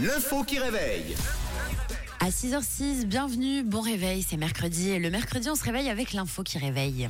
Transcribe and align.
L'info 0.00 0.44
qui 0.44 0.58
réveille. 0.58 1.14
À 2.20 2.30
6h06, 2.30 3.04
bienvenue, 3.04 3.62
bon 3.62 3.80
réveil, 3.80 4.24
c'est 4.28 4.36
mercredi. 4.36 4.90
Et 4.90 4.98
le 4.98 5.10
mercredi, 5.10 5.48
on 5.50 5.54
se 5.56 5.64
réveille 5.64 5.88
avec 5.90 6.12
l'info 6.12 6.42
qui 6.42 6.58
réveille. 6.58 7.08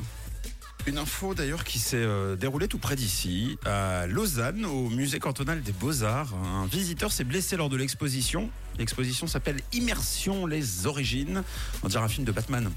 Une 0.86 0.98
info 0.98 1.32
d'ailleurs 1.34 1.62
qui 1.62 1.78
s'est 1.78 1.96
euh, 1.96 2.34
déroulée 2.34 2.66
tout 2.66 2.78
près 2.78 2.96
d'ici, 2.96 3.56
à 3.64 4.06
Lausanne, 4.08 4.64
au 4.64 4.88
musée 4.88 5.20
cantonal 5.20 5.62
des 5.62 5.70
beaux-arts. 5.70 6.34
Un 6.34 6.66
visiteur 6.66 7.12
s'est 7.12 7.22
blessé 7.24 7.56
lors 7.56 7.68
de 7.68 7.76
l'exposition. 7.76 8.50
L'exposition 8.78 9.28
s'appelle 9.28 9.60
Immersion 9.72 10.44
les 10.46 10.86
origines. 10.86 11.44
On 11.84 11.88
dirait 11.88 12.02
un 12.02 12.08
film 12.08 12.24
de 12.24 12.32
Batman, 12.32 12.68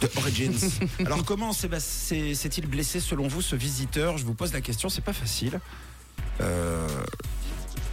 de 0.00 0.10
Origins. 0.16 0.70
Alors 1.04 1.24
comment 1.24 1.52
s'est- 1.52 1.66
bah, 1.68 1.80
s'est- 1.80 2.34
s'est-il 2.34 2.66
blessé 2.66 3.00
selon 3.00 3.26
vous 3.26 3.42
ce 3.42 3.56
visiteur? 3.56 4.16
Je 4.16 4.24
vous 4.24 4.34
pose 4.34 4.52
la 4.52 4.60
question, 4.60 4.88
c'est 4.88 5.00
pas 5.04 5.12
facile. 5.14 5.58
Euh, 6.40 6.86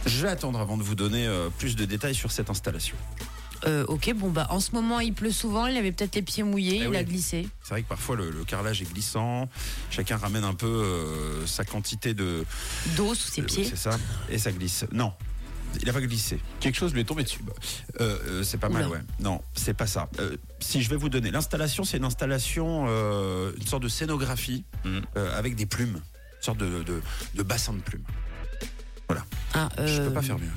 je 0.08 0.22
vais 0.22 0.28
attendre 0.28 0.58
avant 0.60 0.76
de 0.76 0.82
vous 0.82 0.94
donner 0.94 1.26
euh, 1.26 1.48
plus 1.58 1.76
de 1.76 1.84
détails 1.84 2.14
sur 2.14 2.32
cette 2.32 2.50
installation. 2.50 2.96
Euh, 3.66 3.84
ok, 3.86 4.12
bon 4.14 4.30
bah 4.30 4.46
en 4.50 4.60
ce 4.60 4.70
moment 4.72 5.00
il 5.00 5.12
pleut 5.12 5.32
souvent, 5.32 5.66
il 5.66 5.76
avait 5.76 5.90
peut-être 5.90 6.14
les 6.14 6.22
pieds 6.22 6.44
mouillés, 6.44 6.76
Eh 6.76 6.84
il 6.84 6.88
oui. 6.88 6.96
a 6.96 7.02
glissé. 7.02 7.48
C'est 7.64 7.70
vrai 7.70 7.82
que 7.82 7.88
parfois 7.88 8.14
le, 8.14 8.30
le 8.30 8.44
carrelage 8.44 8.80
est 8.82 8.92
glissant, 8.92 9.48
chacun 9.90 10.16
ramène 10.16 10.44
un 10.44 10.54
peu 10.54 10.66
euh, 10.68 11.44
sa 11.46 11.64
quantité 11.64 12.14
de, 12.14 12.44
D'eau 12.96 13.14
sous 13.16 13.28
ses 13.32 13.40
Euh, 13.42 13.44
pieds. 13.46 13.64
C'est 13.64 13.74
ça. 13.76 13.98
Et 14.30 14.38
ça 14.38 14.52
glisse. 14.52 14.84
Non. 14.92 15.12
Il 15.82 15.90
a 15.90 15.92
pas 15.92 16.00
glissé. 16.00 16.38
Quelque 16.60 16.76
chose 16.76 16.94
lui 16.94 17.00
est 17.00 17.04
tombé 17.04 17.24
dessus. 17.24 17.40
Euh, 18.00 18.16
euh, 18.28 18.42
c'est 18.44 18.56
pas 18.58 18.68
mal, 18.70 18.86
Oula. 18.86 18.98
ouais. 19.00 19.04
Non, 19.20 19.42
c'est 19.54 19.74
pas 19.74 19.86
ça. 19.88 20.08
Euh, 20.20 20.36
si 20.60 20.80
je 20.80 20.88
vais 20.88 20.96
vous 20.96 21.08
donner 21.10 21.30
l'installation, 21.30 21.82
c'est 21.84 21.98
une 21.98 22.04
installation, 22.04 22.86
euh, 22.88 23.52
une 23.60 23.66
sorte 23.66 23.82
de 23.82 23.88
scénographie 23.88 24.64
euh, 24.86 25.36
avec 25.38 25.56
des 25.56 25.66
plumes, 25.66 25.96
une 26.38 26.42
sorte 26.42 26.58
de, 26.58 26.82
de, 26.84 27.02
de 27.34 27.42
bassin 27.42 27.74
de 27.74 27.80
plumes. 27.80 28.04
Ah, 29.58 29.86
Je 29.86 30.00
euh, 30.00 30.06
peux 30.08 30.14
pas 30.14 30.22
faire 30.22 30.38
mieux. 30.38 30.50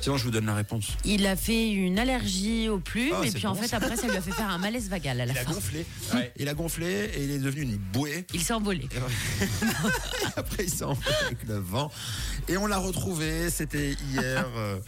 Sinon, 0.00 0.16
je 0.16 0.24
vous 0.24 0.32
donne 0.32 0.46
la 0.46 0.56
réponse. 0.56 0.88
Il 1.04 1.24
a 1.28 1.36
fait 1.36 1.70
une 1.70 1.96
allergie 1.96 2.68
aux 2.68 2.80
plumes 2.80 3.14
Ah, 3.16 3.24
et 3.24 3.30
c'est 3.30 3.38
puis 3.38 3.46
en 3.46 3.54
bon, 3.54 3.62
fait 3.62 3.72
après 3.76 3.96
ça 3.96 4.08
lui 4.08 4.16
a 4.16 4.20
fait 4.20 4.32
faire 4.32 4.50
un 4.50 4.58
malaise 4.58 4.88
vagal 4.88 5.20
à 5.20 5.26
la 5.26 5.32
Il 5.32 5.38
a 5.38 5.42
fin. 5.44 5.52
gonflé. 5.52 5.86
Il 6.38 6.48
a 6.48 6.54
gonflé 6.54 7.10
et 7.16 7.22
il 7.22 7.30
est 7.30 7.38
devenu 7.38 7.62
une 7.62 7.76
bouée. 7.76 8.26
Il 8.34 8.40
s'est 8.40 8.52
envolé. 8.52 8.88
Après, 10.36 10.64
il 10.64 10.70
s'est 10.70 10.84
envolé 10.84 11.14
avec 11.26 11.38
le 11.46 11.56
vent. 11.58 11.90
Et 12.48 12.56
on 12.56 12.66
l'a 12.66 12.78
retrouvé. 12.78 13.48
C'était 13.50 13.92
hier. 14.12 14.46
euh, 14.56 14.78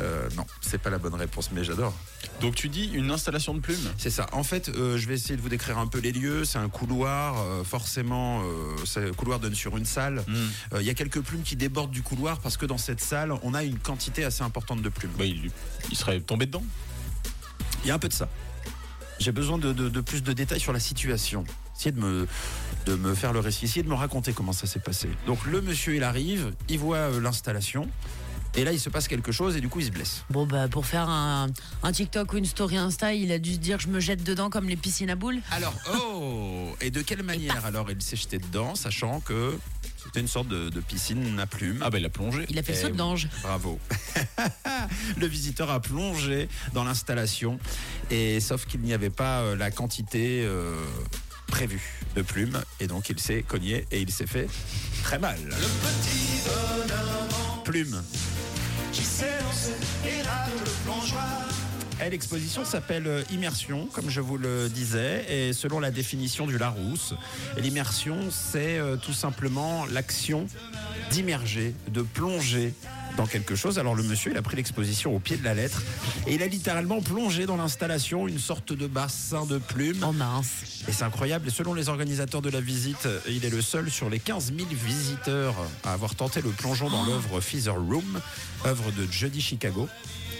euh, 0.00 0.28
non, 0.36 0.46
c'est 0.60 0.78
pas 0.78 0.90
la 0.90 0.98
bonne 0.98 1.14
réponse, 1.14 1.50
mais 1.52 1.64
j'adore. 1.64 1.94
Donc 2.40 2.54
tu 2.54 2.68
dis 2.68 2.90
une 2.92 3.10
installation 3.10 3.54
de 3.54 3.60
plumes 3.60 3.78
C'est 3.98 4.10
ça. 4.10 4.26
En 4.32 4.42
fait, 4.42 4.68
euh, 4.68 4.96
je 4.98 5.06
vais 5.08 5.14
essayer 5.14 5.36
de 5.36 5.40
vous 5.42 5.48
décrire 5.48 5.78
un 5.78 5.86
peu 5.86 5.98
les 5.98 6.12
lieux. 6.12 6.44
C'est 6.44 6.58
un 6.58 6.68
couloir. 6.68 7.38
euh, 7.40 7.64
forcément, 7.64 8.42
euh, 8.42 9.00
le 9.00 9.12
couloir 9.12 9.38
donne 9.40 9.54
sur 9.54 9.76
une 9.76 9.84
salle. 9.84 10.24
Euh, 10.72 10.80
Il 10.80 10.86
y 10.86 10.90
a 10.90 10.94
quelques 10.94 11.20
plumes 11.20 11.42
qui 11.42 11.56
débordent 11.56 11.90
du 11.90 12.02
couloir 12.02 12.38
parce 12.40 12.56
que 12.56 12.66
dans 12.66 12.78
cette 12.78 13.00
salle, 13.00 13.32
on 13.42 13.54
a 13.54 13.62
une 13.64 13.78
quantité 13.78 14.24
assez 14.24 14.42
importante 14.42 14.82
de 14.82 14.88
plumes. 14.88 15.12
Bah, 15.18 15.24
il, 15.24 15.50
il 15.90 15.96
serait 15.96 16.20
tombé 16.20 16.46
dedans. 16.46 16.64
Il 17.84 17.88
y 17.88 17.90
a 17.90 17.94
un 17.94 17.98
peu 17.98 18.08
de 18.08 18.12
ça. 18.14 18.28
J'ai 19.18 19.32
besoin 19.32 19.58
de, 19.58 19.72
de- 19.72 19.88
de 19.88 20.00
plus 20.00 20.22
de 20.22 20.32
détails 20.32 20.60
sur 20.60 20.72
la 20.72 20.80
situation. 20.80 21.44
Essayez 21.78 21.92
de 21.92 22.00
me, 22.00 22.26
de 22.86 22.94
me 22.94 23.14
faire 23.14 23.32
le 23.32 23.40
récit. 23.40 23.64
Essayez 23.66 23.82
de 23.82 23.88
me 23.88 23.94
raconter 23.94 24.32
comment 24.32 24.52
ça 24.52 24.66
s'est 24.66 24.80
passé. 24.80 25.08
Donc 25.26 25.44
le 25.46 25.60
monsieur, 25.60 25.94
il 25.96 26.02
arrive, 26.04 26.52
il 26.68 26.78
voit 26.78 27.08
l'installation. 27.20 27.88
Et 28.54 28.64
là, 28.64 28.72
il 28.72 28.78
se 28.80 28.90
passe 28.90 29.08
quelque 29.08 29.32
chose 29.32 29.56
et 29.56 29.60
du 29.60 29.68
coup, 29.68 29.80
il 29.80 29.86
se 29.86 29.90
blesse. 29.90 30.24
Bon 30.30 30.44
bah 30.46 30.68
pour 30.68 30.84
faire 30.84 31.08
un, 31.08 31.46
un 31.82 31.92
TikTok 31.92 32.32
ou 32.34 32.36
une 32.36 32.44
story 32.44 32.76
Insta, 32.76 33.14
il 33.14 33.32
a 33.32 33.38
dû 33.38 33.54
se 33.54 33.58
dire 33.58 33.80
je 33.80 33.88
me 33.88 33.98
jette 33.98 34.22
dedans 34.24 34.50
comme 34.50 34.68
les 34.68 34.76
piscines 34.76 35.08
à 35.10 35.14
boules. 35.16 35.40
Alors, 35.50 35.74
oh 35.94 36.68
Et 36.82 36.90
de 36.90 37.00
quelle 37.00 37.22
manière 37.22 37.64
alors 37.64 37.90
il 37.90 38.00
s'est 38.02 38.16
jeté 38.16 38.38
dedans, 38.38 38.74
sachant 38.74 39.20
que 39.20 39.56
c'était 40.04 40.20
une 40.20 40.28
sorte 40.28 40.48
de, 40.48 40.68
de 40.68 40.80
piscine 40.80 41.38
à 41.40 41.46
plumes 41.46 41.78
Ah 41.82 41.88
bah 41.88 41.98
il 41.98 42.04
a 42.04 42.10
plongé. 42.10 42.44
Il 42.50 42.58
a 42.58 42.62
fait 42.62 42.72
le 42.72 42.78
Eh 42.78 42.82
saut 42.82 42.86
de 42.88 42.92
oui. 42.92 42.98
l'ange. 42.98 43.28
Bravo. 43.42 43.78
le 45.16 45.26
visiteur 45.26 45.70
a 45.70 45.80
plongé 45.80 46.48
dans 46.74 46.84
l'installation 46.84 47.58
et 48.10 48.38
sauf 48.40 48.66
qu'il 48.66 48.80
n'y 48.80 48.92
avait 48.92 49.10
pas 49.10 49.40
euh, 49.40 49.56
la 49.56 49.70
quantité 49.70 50.42
euh, 50.44 50.74
prévue 51.46 52.00
de 52.16 52.22
plumes 52.22 52.60
et 52.80 52.86
donc 52.86 53.08
il 53.08 53.18
s'est 53.18 53.42
cogné 53.42 53.86
et 53.90 54.00
il 54.02 54.10
s'est 54.10 54.26
fait 54.26 54.48
très 55.02 55.18
mal. 55.18 55.38
Plume. 57.64 58.02
L'exposition 62.10 62.64
s'appelle 62.66 63.06
euh, 63.06 63.22
Immersion, 63.32 63.86
comme 63.86 64.10
je 64.10 64.20
vous 64.20 64.36
le 64.36 64.68
disais, 64.68 65.24
et 65.30 65.54
selon 65.54 65.80
la 65.80 65.90
définition 65.90 66.46
du 66.46 66.58
Larousse, 66.58 67.14
l'immersion, 67.56 68.30
c'est 68.30 68.78
euh, 68.78 68.96
tout 68.96 69.14
simplement 69.14 69.86
l'action 69.86 70.46
d'immerger, 71.10 71.74
de 71.88 72.02
plonger 72.02 72.74
dans 73.16 73.26
quelque 73.26 73.54
chose. 73.54 73.78
Alors 73.78 73.94
le 73.94 74.02
monsieur, 74.02 74.30
il 74.32 74.36
a 74.36 74.42
pris 74.42 74.56
l'exposition 74.56 75.14
au 75.14 75.18
pied 75.18 75.36
de 75.36 75.44
la 75.44 75.54
lettre, 75.54 75.82
et 76.26 76.34
il 76.34 76.42
a 76.42 76.46
littéralement 76.46 77.00
plongé 77.00 77.46
dans 77.46 77.56
l'installation 77.56 78.28
une 78.28 78.38
sorte 78.38 78.72
de 78.72 78.86
bassin 78.86 79.44
de 79.46 79.58
plumes. 79.58 80.04
Oh 80.06 80.12
mince. 80.12 80.84
Et 80.88 80.92
c'est 80.92 81.04
incroyable. 81.04 81.48
Et 81.48 81.50
selon 81.52 81.74
les 81.74 81.88
organisateurs 81.88 82.42
de 82.42 82.50
la 82.50 82.60
visite, 82.60 83.08
il 83.28 83.44
est 83.44 83.50
le 83.50 83.62
seul 83.62 83.90
sur 83.90 84.10
les 84.10 84.18
15 84.18 84.52
000 84.56 84.68
visiteurs 84.70 85.54
à 85.84 85.92
avoir 85.92 86.14
tenté 86.14 86.40
le 86.40 86.50
plongeon 86.50 86.90
dans 86.90 87.04
l'œuvre 87.04 87.40
Feather 87.40 87.74
Room, 87.76 88.20
œuvre 88.66 88.90
de 88.92 89.06
Jody 89.10 89.40
Chicago. 89.40 89.88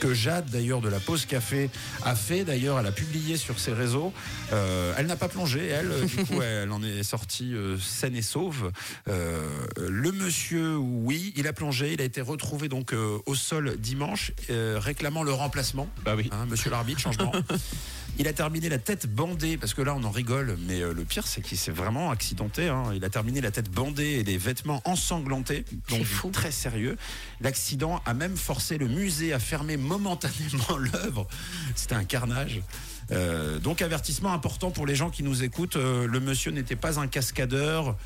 Que 0.01 0.15
Jade, 0.15 0.51
d'ailleurs, 0.51 0.81
de 0.81 0.89
la 0.89 0.99
Pause 0.99 1.27
Café, 1.27 1.71
a 2.05 2.17
fait. 2.17 2.43
D'ailleurs, 2.43 2.77
elle 2.81 2.87
a 2.87 2.91
publié 2.91 3.37
sur 3.37 3.61
ses 3.61 3.73
réseaux. 3.73 4.13
Euh, 4.53 4.93
elle 4.99 5.07
n'a 5.07 5.15
pas 5.15 5.29
plongé, 5.29 5.65
elle. 5.69 5.93
euh, 5.93 6.05
Du 6.07 6.17
coup, 6.25 6.43
elle 6.43 6.73
en 6.73 6.83
est 6.83 7.05
sortie 7.05 7.55
euh, 7.55 7.79
saine 7.79 8.17
et 8.17 8.23
sauve. 8.23 8.73
Euh, 9.07 9.47
le 9.79 10.11
monsieur, 10.11 10.77
oui, 10.77 11.33
il 11.37 11.47
a 11.47 11.53
plongé. 11.53 11.93
Il 11.93 12.01
a 12.01 12.05
été 12.05 12.21
retrouvé 12.21 12.62
donc 12.69 12.93
euh, 12.93 13.19
au 13.27 13.35
sol 13.35 13.77
dimanche, 13.79 14.33
euh, 14.51 14.79
réclamant 14.81 15.23
le 15.23 15.33
remplacement. 15.33 15.89
Bah 16.05 16.15
oui. 16.17 16.29
Hein, 16.33 16.47
monsieur 16.49 16.71
l'arbitre, 16.71 17.01
changement. 17.01 17.33
Il 18.19 18.29
a 18.29 18.35
terminé 18.35 18.69
la 18.69 18.77
tête 18.79 19.07
bandée, 19.07 19.57
parce 19.57 19.73
que 19.73 19.81
là 19.81 19.95
on 19.97 20.05
en 20.05 20.11
rigole, 20.11 20.59
mais 20.67 20.83
euh, 20.83 20.93
le 20.93 21.03
pire 21.05 21.27
c'est 21.27 21.41
qu'il 21.41 21.57
s'est 21.57 21.71
vraiment 21.71 22.11
accidenté. 22.11 22.69
hein. 22.69 22.93
Il 22.95 23.03
a 23.07 23.09
terminé 23.09 23.41
la 23.41 23.51
tête 23.51 23.71
bandée 23.71 24.19
et 24.21 24.23
les 24.23 24.37
vêtements 24.37 24.83
ensanglantés, 24.85 25.65
donc 25.89 26.05
fou. 26.05 26.29
très 26.31 26.51
sérieux. 26.51 26.99
L'accident 27.41 28.03
a 28.05 28.13
même 28.13 28.37
forcé 28.37 28.77
le 28.77 28.87
musée 28.87 29.33
à 29.33 29.39
fermer 29.39 29.79
momentanément 29.79 30.77
l'œuvre. 30.93 31.27
C'était 31.75 31.95
un 31.95 32.05
carnage. 32.05 32.61
Euh, 33.13 33.59
donc 33.59 33.81
avertissement 33.81 34.33
important 34.35 34.71
pour 34.71 34.87
les 34.87 34.95
gens 34.95 35.09
qui 35.11 35.23
nous 35.23 35.43
écoutent. 35.43 35.77
euh, 35.77 36.07
le 36.07 36.21
monsieur 36.21 36.51
n'était 36.51 36.77
pas 36.77 37.01
un 37.01 37.07
cascadeur. 37.07 37.97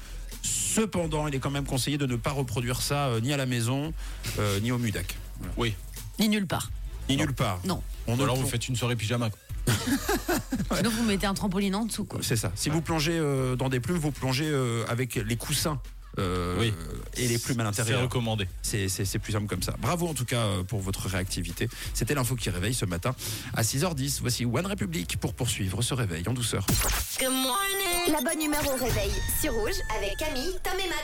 Cependant, 0.42 1.26
il 1.28 1.34
est 1.34 1.38
quand 1.38 1.50
même 1.50 1.64
conseillé 1.64 1.98
de 1.98 2.06
ne 2.06 2.16
pas 2.16 2.30
reproduire 2.32 2.82
ça 2.82 3.06
euh, 3.08 3.20
ni 3.20 3.32
à 3.32 3.36
la 3.36 3.46
maison, 3.46 3.92
euh, 4.38 4.60
ni 4.60 4.70
au 4.72 4.78
Mudac. 4.78 5.16
Voilà. 5.40 5.54
Oui. 5.56 5.74
Ni 6.18 6.28
nulle 6.28 6.46
part. 6.46 6.70
Ni 7.08 7.16
Non. 7.16 7.24
nulle 7.24 7.34
part. 7.34 7.60
Non. 7.64 7.82
On 8.06 8.12
Ou 8.12 8.16
ne 8.16 8.22
alors 8.22 8.34
plonge- 8.36 8.44
vous 8.44 8.50
faites 8.50 8.68
une 8.68 8.76
soirée 8.76 8.96
pyjama. 8.96 9.30
quoi. 9.30 9.38
Sinon 10.76 10.90
vous 10.90 11.02
mettez 11.04 11.26
un 11.26 11.34
trampoline 11.34 11.74
en 11.74 11.84
dessous 11.86 12.04
quoi. 12.04 12.20
C'est 12.22 12.36
ça. 12.36 12.52
Si 12.54 12.68
vous 12.68 12.80
plongez 12.82 13.16
euh, 13.18 13.56
dans 13.56 13.68
des 13.68 13.80
plumes, 13.80 13.96
vous 13.98 14.12
plongez 14.12 14.48
euh, 14.48 14.84
avec 14.88 15.14
les 15.16 15.36
coussins. 15.36 15.80
euh, 16.18 16.56
Oui. 16.60 16.72
Et 17.16 17.26
les 17.28 17.38
plumes 17.38 17.60
à 17.60 17.64
C'est 17.72 17.80
l'intérieur. 17.82 18.02
recommandé. 18.02 18.46
C'est 18.62 18.88
c'est- 18.88 19.04
c'est 19.04 19.18
plus 19.18 19.32
simple 19.32 19.46
comme 19.46 19.62
ça. 19.62 19.74
Bravo 19.80 20.06
en 20.08 20.14
tout 20.14 20.24
cas 20.24 20.40
euh, 20.44 20.62
pour 20.62 20.80
votre 20.80 21.08
réactivité. 21.08 21.68
C'était 21.94 22.14
l'info 22.14 22.36
qui 22.36 22.48
réveille 22.50 22.74
ce 22.74 22.84
matin 22.84 23.14
à 23.54 23.62
6h10. 23.62 24.18
Voici 24.20 24.44
One 24.44 24.66
Republic 24.66 25.16
pour 25.18 25.34
poursuivre 25.34 25.82
ce 25.82 25.94
réveil 25.94 26.26
en 26.28 26.32
douceur. 26.32 26.66
La 28.12 28.20
bonne 28.20 28.40
humeur 28.40 28.62
au 28.68 28.84
réveil 28.84 29.10
sur 29.40 29.52
Rouge 29.54 29.82
avec 29.96 30.16
Camille, 30.16 30.54
Tom 30.62 30.74
et 30.78 30.88
Matt. 30.88 30.98